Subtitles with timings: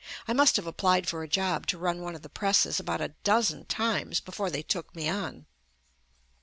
[0.27, 3.13] I must have applied for a job to run one of the presses about a
[3.23, 5.45] dozen times before they took me on.